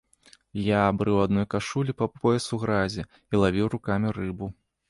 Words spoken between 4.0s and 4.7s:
рыбу.